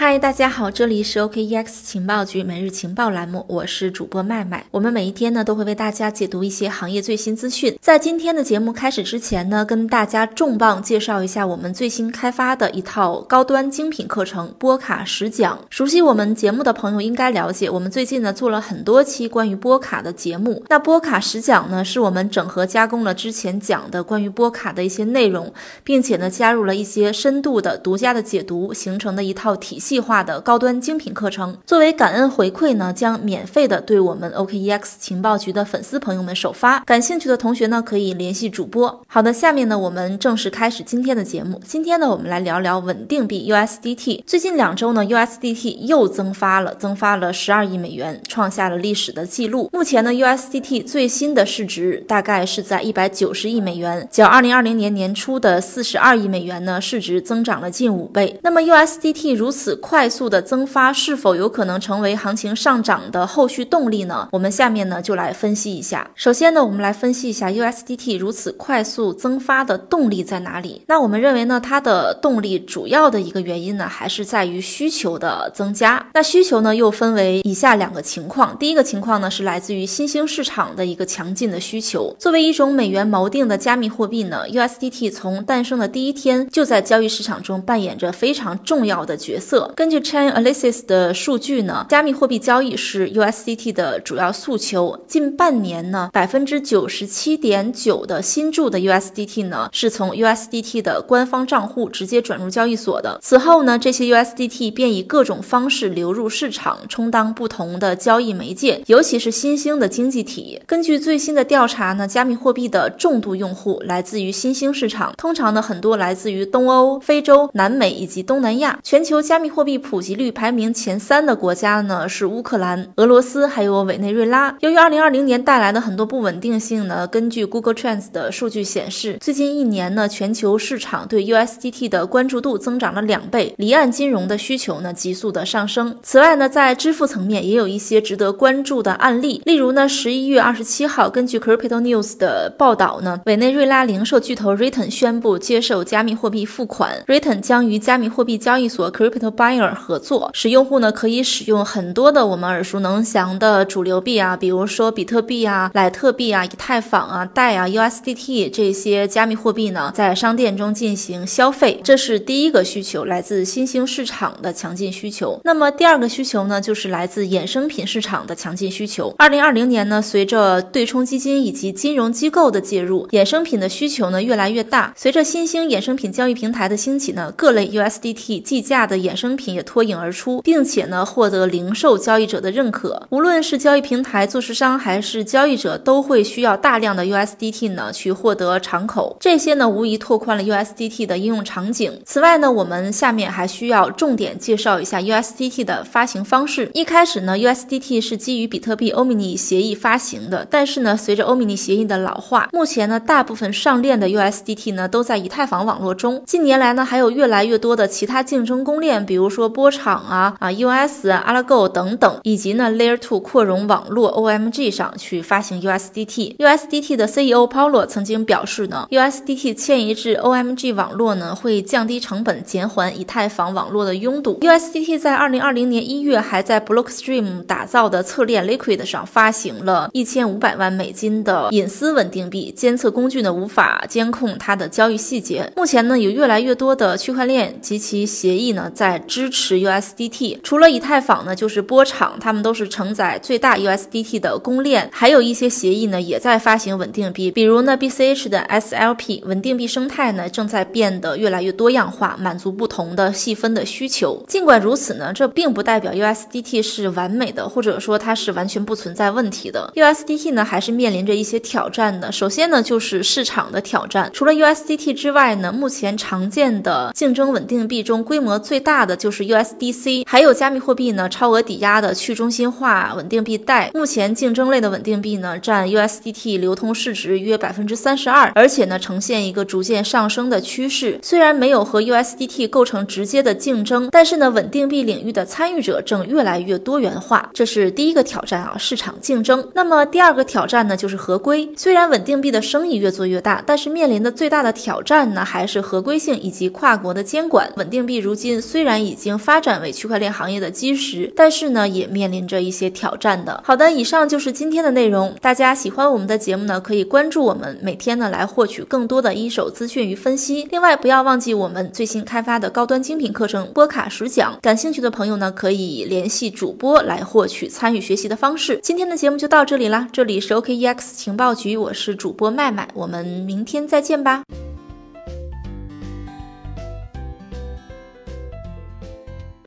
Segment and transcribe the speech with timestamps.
[0.00, 4.64] 嗨，大家好，这里是 OKEX 情报局每日情报栏目，我是主播麦麦。
[4.70, 7.76] 我们每一天呢都会为大家解读一些行业最新资讯。
[7.80, 15.58] 在今天的节目开始之前呢，跟大家重磅介绍一下我们最新开发的一套高端精品课程——波卡十讲。
[15.68, 20.62] 熟悉我们节目的朋友应该了解，我们最近呢做了很多期关于波卡的节目。
[20.68, 25.52] 那波卡十讲呢，是我们整合加工了之前讲的关于波卡的一些内容，
[25.82, 29.87] 并且呢加入了一些深度的独家的解读，形成的一套体系。
[29.88, 36.80] 计划的高端精品课程，作为感恩回馈呢，将免费的对我们 OKEX 情报局的粉丝朋友们首发。
[36.80, 39.02] 感兴趣的同学呢，可以联系主播。
[39.06, 41.58] 好的，下面呢，我们正式开始今天的节目。
[41.64, 44.24] 今天呢，我们来聊聊稳定币 USDT。
[44.26, 49.70] 最近两周呢，USDT 又增发了，增发了十二亿美元，创下了历史的记录。
[49.72, 58.38] 目前呢，USDT 最新的市值大概是在一百九十亿美元，较二零二零年年初的四十二亿美元呢，市值增长了近五倍。
[58.42, 59.77] 那么 USDT 如此。
[59.78, 64.28] 快速的增发是否有可能成为行情上涨的后续动力呢？
[64.32, 66.10] 我们下面呢就来分析一下。
[66.14, 70.82] 首先呢，我们来分析一下 USDT 如此快速增发的动力在哪里？
[70.86, 76.06] 那我们认为呢，它的动力主要的一个原因呢，还是在于需求的增加。
[76.14, 78.56] 那需求呢，又分为以下两个情况。
[78.58, 82.14] 第一个情况呢，是来自于新兴市场的一个强劲的需求。
[82.18, 89.67] 作为一种美元锚定的加密货币呢，USDT 从诞生的第一天就在交易市场中扮演着非常重要的角色。
[89.74, 94.98] 根据 Chainalysis 的数据呢，加密货币交易是 USDT 的主要诉求。
[95.06, 103.18] 近半年呢，百分之九十七点九的新注的 USDT 呢，是从 USDT 的官方账户直接转入交易所的。
[103.22, 110.60] 此后呢，这些 USDT 便以各种方式流入市场，充当不同的交易媒介，尤其是新兴的经济体。
[110.66, 118.78] 根据最新的调查呢，加密货币的重度用户来自于新兴市场，通常呢，很多来自于东欧、非洲、南美以及东南亚。
[118.82, 119.78] 全球加密货币。
[119.78, 124.54] 普及率排名前三的国家呢是乌克兰、俄罗斯还有委内瑞拉。
[124.60, 135.96] 由于2020年带来的很多不稳定性呢，根据 Google Trends 的数据显示，最近一年呢，全球市场对 USDT 的关注度增长了两倍，离岸金融的需求呢急速的上升。
[136.02, 165.40] 此外呢，在支付层面也有一些值得关注的案例，例如呢，十一月二十七号，根据 Crypto News 的报道呢，委内瑞拉零售巨头 Riton 宣布接受加密货币付款，Riton 将于加密货币交易所 Crypto Buyer 合作，使用户呢可以使用很多的我们耳熟能详的主流币啊，比如说比特币啊、莱特币啊、以太坊啊、代啊、USDT 这些加密货币呢，在商店中进行消费，这是第一个需求，来自新兴市场的强劲需求。
[165.44, 169.14] 那么第二个需求呢，就是来自衍生品市场的强劲需求。
[169.18, 174.92] 二零二零年呢，随着对冲基金以及金融机构的介入，衍生品的需求呢越来越大。
[174.96, 183.06] 随着新兴衍生品交易平台的兴起呢，各类 USDT 计价的衍生品也脱颖而出，并且呢获得零售交易者的认可。
[183.10, 189.16] 无论是交易平台、做市商还是交易者，都会需要大量的 USDT 呢去获得敞口。
[189.20, 192.00] 这些呢无疑拓宽了 USDT 的应用场景。
[192.04, 196.70] 此外呢，我们下面还需要重点介绍一下 USDT 的发行方式。
[196.74, 206.22] 一开始呢，USDT 是基于比特币欧米尼协议发行的，但是呢，随着欧米尼协议的老化，目前呢大部分上链的 USDT 呢都在以太坊网络中。
[206.26, 209.48] 近年来呢，还有越来越多的其他竞争公链，比比如说。
[209.48, 216.36] 波场啊啊，US 啊，Algo 等等，以及呢 Layer Two 扩容网络 OMG 上去发行 USDT。
[216.36, 224.38] USDT 的 CEO Paulo 曾经表示呢，USDT 迁移至 OMG 网络呢，会降低成本，减缓以太坊网络的拥堵。
[224.40, 235.50] USDT 在二零二零年一月还在 Blockstream 打造的侧链 Liquid 上发行了一千五百万美金的隐私稳定币，监测工具呢无法监控它的交易细节。
[235.56, 239.58] 目前呢，有越来越多的区块链及其协议呢在支持。
[239.58, 254.22] USDT，除了以太坊呢，就是波场，它们都是承载最大 USDT 的公链，还有一些协议呢也在发行稳定币，比如呢 BCH 的 SLP 稳定币生态呢正在变得越来越多样化，满足不同的细分的需求。
[254.28, 259.72] 尽管如此呢，这并不代表 USDT 是完美的，或者说它是完全不存在问题的。
[259.74, 262.12] USDT 呢还是面临着一些挑战的。
[262.12, 273.70] 首先呢就是市场的挑战，除了 USDT 之外呢，目前常见的竞争稳定币中规模最大的就是 USDC，还有加密货币呢，超额抵押的去中心化稳定币贷。
[273.72, 280.98] 目前竞争类的稳定币呢，占 USDT 流通市值约百分之三十二，而且呢，呈现一个逐渐上升的趋势。
[281.02, 289.48] 虽然没有和 USDT 构成直接的竞争，但是呢，稳定币领域的参与者正越来越多元化，这是第一个挑战啊，市场竞争。
[289.54, 291.48] 那么第二个挑战呢，就是合规。
[291.56, 297.50] 虽然稳定币的生意越做越大，但是面临的最大的挑战呢，还是合规性以及跨国的监管。
[297.56, 303.40] 稳定币如今虽然已已经发展为区块链行业的基石，但是呢，也面临着一些挑战的。
[303.44, 305.14] 好的，以上就是今天的内容。
[305.20, 310.48] 大家喜欢我们的节目呢，可以关注我们，每天呢来获取更多的一手资讯与分析。
[310.50, 318.58] 另外，不要忘记我们最新开发的高端精品课程波卡实讲，感兴趣的朋友呢，可以联系主播来获取参与学习的方式。
[318.62, 324.47] 今天的节目就到这里啦，这里是 OKEX 情报局，我是主播麦麦，我们明天再见吧。